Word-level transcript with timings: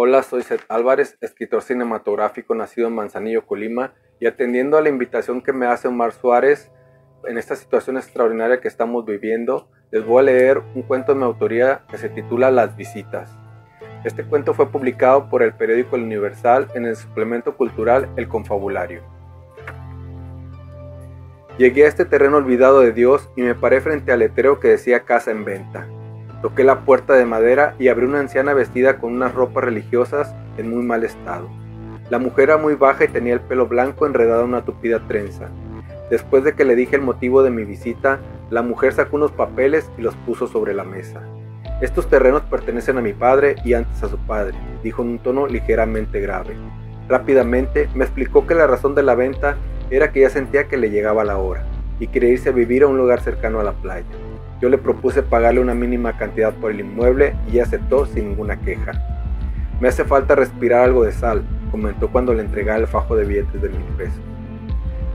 Hola, 0.00 0.22
soy 0.22 0.42
Seth 0.42 0.62
Álvarez, 0.68 1.18
escritor 1.20 1.60
cinematográfico 1.60 2.54
nacido 2.54 2.86
en 2.86 2.94
Manzanillo, 2.94 3.44
Colima, 3.44 3.94
y 4.20 4.28
atendiendo 4.28 4.78
a 4.78 4.80
la 4.80 4.90
invitación 4.90 5.42
que 5.42 5.52
me 5.52 5.66
hace 5.66 5.88
Omar 5.88 6.12
Suárez 6.12 6.70
en 7.24 7.36
esta 7.36 7.56
situación 7.56 7.96
extraordinaria 7.96 8.60
que 8.60 8.68
estamos 8.68 9.04
viviendo, 9.04 9.68
les 9.90 10.06
voy 10.06 10.20
a 10.20 10.22
leer 10.22 10.62
un 10.76 10.82
cuento 10.82 11.12
de 11.12 11.18
mi 11.18 11.24
autoría 11.24 11.82
que 11.90 11.98
se 11.98 12.10
titula 12.10 12.52
Las 12.52 12.76
visitas. 12.76 13.36
Este 14.04 14.22
cuento 14.22 14.54
fue 14.54 14.70
publicado 14.70 15.28
por 15.28 15.42
el 15.42 15.54
periódico 15.54 15.96
El 15.96 16.04
Universal 16.04 16.68
en 16.76 16.86
el 16.86 16.94
suplemento 16.94 17.56
cultural 17.56 18.08
El 18.14 18.28
Confabulario. 18.28 19.02
Llegué 21.58 21.86
a 21.86 21.88
este 21.88 22.04
terreno 22.04 22.36
olvidado 22.36 22.82
de 22.82 22.92
Dios 22.92 23.28
y 23.34 23.42
me 23.42 23.56
paré 23.56 23.80
frente 23.80 24.12
al 24.12 24.20
letrero 24.20 24.60
que 24.60 24.68
decía 24.68 25.00
casa 25.00 25.32
en 25.32 25.44
venta. 25.44 25.88
Toqué 26.42 26.62
la 26.62 26.80
puerta 26.80 27.14
de 27.14 27.24
madera 27.24 27.74
y 27.78 27.88
abrí 27.88 28.06
una 28.06 28.20
anciana 28.20 28.54
vestida 28.54 28.98
con 28.98 29.12
unas 29.12 29.34
ropas 29.34 29.64
religiosas 29.64 30.34
en 30.56 30.70
muy 30.70 30.84
mal 30.84 31.02
estado. 31.02 31.48
La 32.10 32.18
mujer 32.18 32.50
era 32.50 32.56
muy 32.56 32.74
baja 32.74 33.04
y 33.04 33.08
tenía 33.08 33.34
el 33.34 33.40
pelo 33.40 33.66
blanco 33.66 34.06
enredado 34.06 34.42
en 34.42 34.50
una 34.50 34.64
tupida 34.64 35.00
trenza. 35.08 35.48
Después 36.10 36.44
de 36.44 36.54
que 36.54 36.64
le 36.64 36.76
dije 36.76 36.96
el 36.96 37.02
motivo 37.02 37.42
de 37.42 37.50
mi 37.50 37.64
visita, 37.64 38.20
la 38.50 38.62
mujer 38.62 38.92
sacó 38.92 39.16
unos 39.16 39.32
papeles 39.32 39.90
y 39.98 40.02
los 40.02 40.14
puso 40.16 40.46
sobre 40.46 40.74
la 40.74 40.84
mesa. 40.84 41.20
Estos 41.82 42.08
terrenos 42.08 42.42
pertenecen 42.42 42.98
a 42.98 43.02
mi 43.02 43.12
padre 43.12 43.56
y 43.64 43.74
antes 43.74 44.02
a 44.02 44.08
su 44.08 44.16
padre, 44.18 44.56
dijo 44.82 45.02
en 45.02 45.08
un 45.08 45.18
tono 45.18 45.46
ligeramente 45.46 46.20
grave. 46.20 46.56
Rápidamente 47.08 47.88
me 47.94 48.04
explicó 48.04 48.46
que 48.46 48.54
la 48.54 48.66
razón 48.66 48.94
de 48.94 49.02
la 49.02 49.14
venta 49.14 49.56
era 49.90 50.12
que 50.12 50.20
ya 50.20 50.30
sentía 50.30 50.68
que 50.68 50.76
le 50.76 50.90
llegaba 50.90 51.24
la 51.24 51.38
hora 51.38 51.64
y 52.00 52.06
quería 52.06 52.30
irse 52.30 52.48
a 52.48 52.52
vivir 52.52 52.84
a 52.84 52.86
un 52.86 52.96
lugar 52.96 53.20
cercano 53.20 53.60
a 53.60 53.64
la 53.64 53.72
playa. 53.72 54.06
Yo 54.60 54.68
le 54.68 54.78
propuse 54.78 55.22
pagarle 55.22 55.60
una 55.60 55.74
mínima 55.74 56.16
cantidad 56.16 56.52
por 56.52 56.72
el 56.72 56.80
inmueble 56.80 57.36
y 57.52 57.60
aceptó 57.60 58.06
sin 58.06 58.30
ninguna 58.30 58.60
queja. 58.60 58.92
Me 59.80 59.88
hace 59.88 60.04
falta 60.04 60.34
respirar 60.34 60.82
algo 60.82 61.04
de 61.04 61.12
sal, 61.12 61.44
comentó 61.70 62.08
cuando 62.10 62.34
le 62.34 62.42
entregaba 62.42 62.80
el 62.80 62.88
fajo 62.88 63.14
de 63.14 63.24
billetes 63.24 63.62
de 63.62 63.68
mil 63.68 63.82
pesos. 63.96 64.20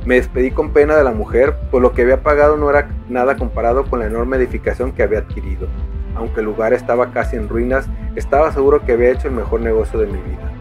Me 0.05 0.15
despedí 0.15 0.51
con 0.51 0.71
pena 0.71 0.95
de 0.95 1.03
la 1.03 1.11
mujer, 1.11 1.55
pues 1.71 1.81
lo 1.81 1.91
que 1.91 2.01
había 2.01 2.23
pagado 2.23 2.57
no 2.57 2.69
era 2.69 2.89
nada 3.09 3.35
comparado 3.35 3.85
con 3.85 3.99
la 3.99 4.07
enorme 4.07 4.37
edificación 4.37 4.91
que 4.91 5.03
había 5.03 5.19
adquirido. 5.19 5.67
Aunque 6.15 6.41
el 6.41 6.45
lugar 6.45 6.73
estaba 6.73 7.11
casi 7.11 7.35
en 7.35 7.49
ruinas, 7.49 7.87
estaba 8.15 8.51
seguro 8.51 8.85
que 8.85 8.93
había 8.93 9.11
hecho 9.11 9.27
el 9.27 9.33
mejor 9.33 9.61
negocio 9.61 9.99
de 9.99 10.07
mi 10.07 10.19
vida. 10.19 10.51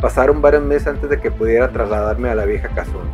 Pasaron 0.00 0.42
varios 0.42 0.62
meses 0.62 0.88
antes 0.88 1.08
de 1.08 1.20
que 1.20 1.30
pudiera 1.30 1.70
trasladarme 1.70 2.28
a 2.28 2.34
la 2.34 2.44
vieja 2.44 2.68
casona. 2.68 3.10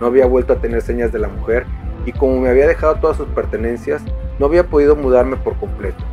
No 0.00 0.06
había 0.06 0.26
vuelto 0.26 0.52
a 0.52 0.60
tener 0.60 0.82
señas 0.82 1.12
de 1.12 1.18
la 1.18 1.28
mujer 1.28 1.64
y 2.04 2.12
como 2.12 2.40
me 2.40 2.50
había 2.50 2.66
dejado 2.66 2.96
todas 2.96 3.16
sus 3.16 3.28
pertenencias, 3.28 4.02
no 4.38 4.46
había 4.46 4.68
podido 4.68 4.96
mudarme 4.96 5.36
por 5.36 5.56
completo. 5.56 6.04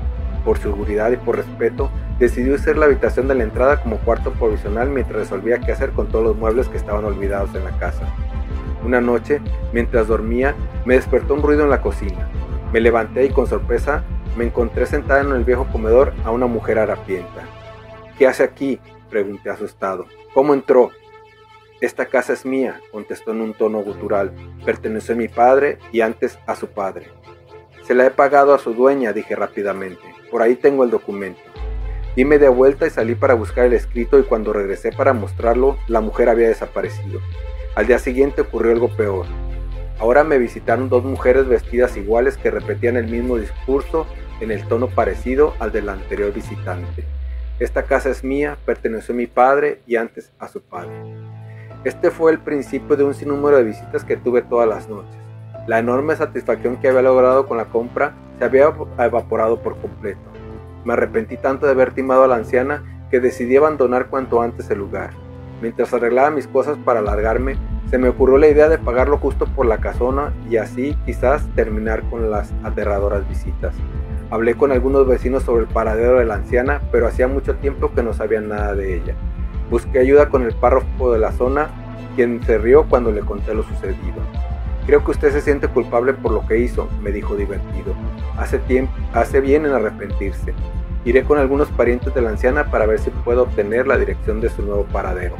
Por 0.45 0.57
seguridad 0.57 1.11
y 1.11 1.17
por 1.17 1.38
respeto, 1.38 1.89
decidí 2.19 2.52
usar 2.52 2.77
la 2.77 2.85
habitación 2.85 3.27
de 3.27 3.35
la 3.35 3.43
entrada 3.43 3.81
como 3.81 3.97
cuarto 3.97 4.31
provisional 4.31 4.89
mientras 4.89 5.19
resolvía 5.19 5.59
qué 5.59 5.71
hacer 5.71 5.91
con 5.91 6.07
todos 6.07 6.25
los 6.25 6.38
muebles 6.38 6.67
que 6.67 6.77
estaban 6.77 7.05
olvidados 7.05 7.55
en 7.55 7.63
la 7.63 7.77
casa. 7.77 8.03
Una 8.83 8.99
noche, 8.99 9.39
mientras 9.71 10.07
dormía, 10.07 10.55
me 10.85 10.95
despertó 10.95 11.33
un 11.33 11.41
ruido 11.41 11.63
en 11.63 11.69
la 11.69 11.81
cocina. 11.81 12.29
Me 12.73 12.81
levanté 12.81 13.25
y 13.25 13.29
con 13.29 13.47
sorpresa 13.47 14.03
me 14.35 14.45
encontré 14.45 14.85
sentada 14.85 15.21
en 15.21 15.31
el 15.31 15.44
viejo 15.44 15.67
comedor 15.71 16.13
a 16.25 16.31
una 16.31 16.47
mujer 16.47 16.79
harapienta. 16.79 17.44
¿Qué 18.17 18.27
hace 18.27 18.44
aquí? 18.44 18.79
pregunté 19.09 19.49
asustado. 19.49 20.05
¿Cómo 20.33 20.53
entró? 20.53 20.89
Esta 21.81 22.07
casa 22.07 22.33
es 22.33 22.45
mía, 22.45 22.81
contestó 22.91 23.31
en 23.31 23.41
un 23.41 23.53
tono 23.53 23.79
gutural. 23.79 24.33
Pertenece 24.66 25.13
a 25.13 25.16
mi 25.16 25.27
padre 25.27 25.77
y 25.91 26.01
antes 26.01 26.39
a 26.47 26.55
su 26.55 26.67
padre. 26.67 27.07
Se 27.84 27.94
la 27.94 28.06
he 28.06 28.12
pagado 28.12 28.53
a 28.53 28.59
su 28.59 28.73
dueña, 28.73 29.12
dije 29.12 29.36
rápidamente. 29.36 30.02
Por 30.31 30.42
ahí 30.42 30.56
tengo 30.56 30.86
el 30.86 30.89
documento. 30.89 31.42
Dime 32.16 32.40
de 32.40 32.48
vuelta 32.48 32.88
y 32.88 32.90
salí 32.90 33.13
para 33.13 33.34
buscar 33.34 33.66
el 33.66 33.74
escrito 33.74 34.18
y 34.19 34.24
cuando 34.24 34.53
regresé 34.53 34.91
para 34.91 35.12
mostrarlo, 35.12 35.78
la 35.88 36.00
mujer 36.00 36.30
había 36.30 36.47
desaparecido. 36.47 37.19
Al 37.75 37.88
día 37.88 38.00
siguiente 38.00 38.41
ocurrió 38.41 38.72
algo 38.72 38.88
peor. 38.96 39.25
Ahora 40.00 40.24
me 40.24 40.38
visitaron 40.38 40.90
dos 40.90 41.03
mujeres 41.03 41.47
vestidas 41.47 41.97
iguales 41.97 42.38
que 42.38 42.52
repetían 42.52 42.96
el 42.96 43.07
mismo 43.07 43.38
discurso 43.38 44.07
en 44.40 44.52
el 44.52 44.66
tono 44.68 44.88
parecido 44.88 45.53
al 45.59 45.72
del 45.72 45.90
anterior 45.90 46.31
visitante. 46.31 47.03
Esta 47.59 47.84
casa 47.84 48.09
es 48.09 48.24
mía, 48.24 48.57
perteneció 48.66 49.13
a 49.13 49.18
mi 49.18 49.28
padre 49.28 49.81
y 49.88 49.97
antes 49.97 50.31
a 50.40 50.47
su 50.47 50.62
padre. 50.62 50.94
Este 51.84 52.12
fue 52.12 52.31
el 52.31 52.40
principio 52.40 52.96
de 52.96 53.03
un 53.03 53.13
sinnúmero 53.13 53.57
de 53.57 53.63
visitas 53.63 54.06
que 54.06 54.16
tuve 54.16 54.41
todas 54.41 54.69
las 54.69 54.88
noches. 54.88 55.18
La 55.66 55.79
enorme 55.79 56.16
satisfacción 56.18 56.75
que 56.75 56.90
había 56.90 57.01
logrado 57.01 57.47
con 57.47 57.56
la 57.56 57.66
compra 57.66 58.13
se 58.38 58.44
había 58.44 58.74
evaporado 59.00 59.62
por 59.62 59.78
completo. 59.78 60.19
Me 60.84 60.94
arrepentí 60.94 61.38
tanto 61.38 61.66
de 61.66 61.72
haber 61.72 61.94
timado 61.94 62.24
a 62.24 62.28
la 62.28 62.35
anciana 62.35 62.84
que 63.09 63.22
decidí 63.22 63.56
abandonar 63.56 64.07
cuanto 64.07 64.41
antes 64.41 64.69
el 64.69 64.79
lugar. 64.79 65.12
Mientras 65.62 65.94
arreglaba 65.94 66.31
mis 66.31 66.47
cosas 66.47 66.78
para 66.84 67.01
largarme, 67.01 67.56
se 67.90 67.97
me 67.97 68.09
ocurrió 68.09 68.38
la 68.38 68.50
idea 68.50 68.68
de 68.68 68.78
pagarlo 68.78 69.18
justo 69.19 69.46
por 69.46 69.66
la 69.66 69.78
casona 69.78 70.34
y 70.50 70.57
así 70.57 70.97
quizás 71.06 71.47
terminar 71.56 72.03
con 72.09 72.30
las 72.30 72.51
aterradoras 72.63 73.25
visitas. 73.30 73.74
Hablé 74.31 74.56
con 74.56 74.74
algunos 74.74 75.07
vecinos 75.07 75.44
sobre 75.44 75.63
el 75.63 75.69
paradero 75.69 76.19
de 76.19 76.25
la 76.25 76.35
anciana, 76.35 76.81
pero 76.91 77.07
hacía 77.07 77.30
mucho 77.30 77.56
tiempo 77.56 77.94
que 77.94 78.03
no 78.03 78.12
sabían 78.12 78.50
nada 78.50 78.75
de 78.75 78.95
ella. 78.95 79.16
Busqué 79.69 80.00
ayuda 80.00 80.28
con 80.28 80.44
el 80.44 80.53
párroco 80.56 81.13
de 81.13 81.19
la 81.19 81.31
zona, 81.31 81.69
quien 82.18 82.44
se 82.44 82.57
rió 82.57 82.84
cuando 82.90 83.12
le 83.12 83.22
conté 83.22 83.53
lo 83.53 83.63
sucedido. 83.63 84.22
Creo 84.85 85.03
que 85.03 85.11
usted 85.11 85.31
se 85.31 85.41
siente 85.41 85.69
culpable 85.69 86.13
por 86.13 86.33
lo 86.33 86.45
que 86.45 86.57
hizo, 86.57 86.89
me 87.01 87.11
dijo 87.11 87.35
divertido. 87.35 87.95
Hace, 88.38 88.59
tiempo, 88.59 88.91
hace 89.13 89.39
bien 89.39 89.66
en 89.66 89.71
arrepentirse. 89.71 90.53
Iré 91.05 91.23
con 91.23 91.39
algunos 91.39 91.69
parientes 91.69 92.13
de 92.13 92.21
la 92.21 92.31
anciana 92.31 92.69
para 92.69 92.85
ver 92.85 92.99
si 92.99 93.09
puedo 93.09 93.44
obtener 93.44 93.88
la 93.88 93.97
dirección 93.97 94.41
de 94.41 94.49
su 94.49 94.61
nuevo 94.61 94.83
paradero. 94.85 95.35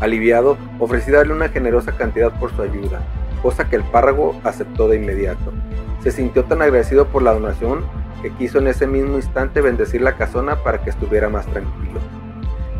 Aliviado, 0.00 0.58
ofrecí 0.78 1.10
darle 1.10 1.32
una 1.32 1.48
generosa 1.48 1.92
cantidad 1.92 2.38
por 2.38 2.54
su 2.54 2.60
ayuda, 2.60 3.00
cosa 3.42 3.68
que 3.68 3.76
el 3.76 3.84
párrago 3.84 4.38
aceptó 4.44 4.88
de 4.88 4.96
inmediato. 4.96 5.52
Se 6.02 6.10
sintió 6.10 6.44
tan 6.44 6.60
agradecido 6.60 7.06
por 7.06 7.22
la 7.22 7.32
donación 7.32 7.84
que 8.20 8.30
quiso 8.32 8.58
en 8.58 8.68
ese 8.68 8.86
mismo 8.86 9.16
instante 9.16 9.62
bendecir 9.62 10.02
la 10.02 10.16
casona 10.16 10.56
para 10.56 10.82
que 10.82 10.90
estuviera 10.90 11.30
más 11.30 11.46
tranquilo. 11.46 12.00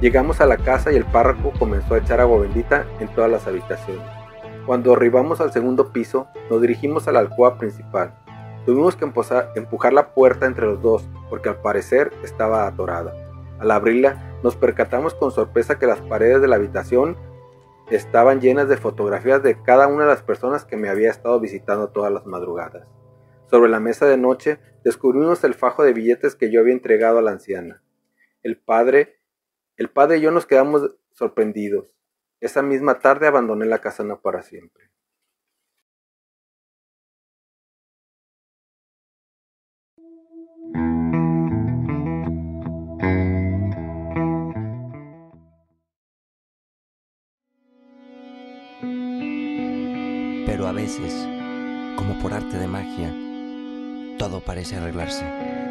Llegamos 0.03 0.43
a 0.43 0.47
la 0.47 0.59
casa 0.59 0.93
y 0.93 0.97
el 0.97 1.07
párroco 1.07 1.53
comenzó 1.59 1.95
a 1.95 1.99
echar 1.99 2.21
agua 2.21 2.41
bendita 2.41 2.85
en 3.01 3.09
todas 3.09 3.31
las 3.31 3.47
habitaciones. 3.47 4.16
Cuando 4.67 4.95
arribamos 4.95 5.41
al 5.41 5.53
segundo 5.53 5.93
piso, 5.93 6.27
nos 6.51 6.61
dirigimos 6.61 7.07
a 7.07 7.13
la 7.13 7.21
alcoba 7.21 7.57
principal. 7.57 8.19
Tuvimos 8.65 8.97
que 8.97 9.05
empujar 9.05 9.93
la 9.93 10.13
puerta 10.13 10.45
entre 10.45 10.67
los 10.67 10.83
dos, 10.83 11.09
porque 11.31 11.49
al 11.49 11.63
parecer 11.63 12.13
estaba 12.25 12.67
atorada. 12.67 13.15
Al 13.61 13.71
abrirla, 13.71 14.37
nos 14.43 14.57
percatamos 14.57 15.15
con 15.15 15.31
sorpresa 15.31 15.79
que 15.79 15.87
las 15.87 16.01
paredes 16.01 16.41
de 16.41 16.49
la 16.49 16.57
habitación 16.57 17.17
estaban 17.91 18.41
llenas 18.41 18.69
de 18.69 18.77
fotografías 18.77 19.41
de 19.41 19.63
cada 19.63 19.87
una 19.87 20.03
de 20.03 20.11
las 20.11 20.23
personas 20.23 20.65
que 20.65 20.77
me 20.77 20.89
había 20.89 21.11
estado 21.11 21.39
visitando 21.39 21.91
todas 21.91 22.13
las 22.13 22.27
madrugadas. 22.27 22.89
Sobre 23.49 23.71
la 23.71 23.79
mesa 23.79 24.07
de 24.07 24.17
noche 24.17 24.59
descubrimos 24.83 25.45
el 25.45 25.55
fajo 25.55 25.85
de 25.85 25.93
billetes 25.93 26.35
que 26.35 26.51
yo 26.51 26.61
había 26.61 26.75
entregado 26.75 27.19
a 27.19 27.23
la 27.23 27.31
anciana. 27.31 27.85
El 28.43 28.59
padre, 28.59 29.21
el 29.77 29.91
padre 29.91 30.19
y 30.19 30.23
yo 30.23 30.33
nos 30.33 30.45
quedamos 30.45 30.91
sorprendidos. 31.13 31.87
Esa 32.41 32.63
misma 32.63 32.99
tarde 32.99 33.27
abandoné 33.27 33.65
la 33.67 33.81
casona 33.81 34.17
para 34.17 34.43
siempre. 34.43 34.91
Pero 50.47 50.67
a 50.67 50.73
veces, 50.73 51.13
como 51.97 52.19
por 52.23 52.35
arte 52.35 52.59
de 52.59 52.67
magia, 52.67 53.15
todo 54.19 54.41
parece 54.45 54.77
arreglarse. 54.77 55.66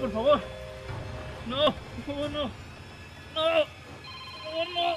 No, 0.00 0.06
por 0.06 0.12
favor. 0.12 0.40
No. 1.46 1.66
Oh, 2.08 2.28
no. 2.30 2.44
No. 3.34 3.42
Oh, 4.46 4.64
no. 4.74 4.96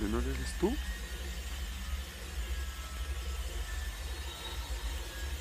¿Leonor 0.00 0.22
eres 0.24 0.58
tú? 0.58 0.76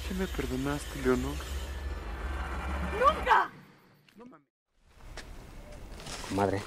¿Ya 0.07 0.15
me 0.19 0.27
perdonaste, 0.27 1.01
Leonor? 1.01 1.35
¡Nunca! 2.99 3.49
Comadre, 6.29 6.61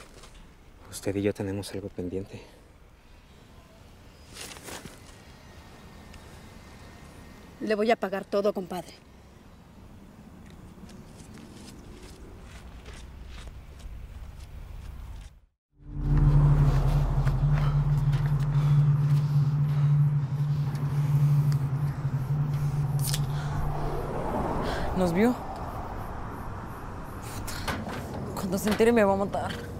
usted 0.90 1.14
y 1.16 1.22
yo 1.22 1.32
tenemos 1.32 1.72
algo 1.72 1.88
pendiente. 1.88 2.40
Le 7.60 7.74
voy 7.74 7.90
a 7.90 7.96
pagar 7.96 8.24
todo, 8.24 8.52
compadre. 8.52 8.92
¿Nos 24.96 25.14
vio? 25.14 25.32
Puta. 27.22 28.34
Cuando 28.34 28.58
se 28.58 28.68
entere 28.68 28.92
me 28.92 29.04
va 29.04 29.14
a 29.14 29.16
matar. 29.16 29.79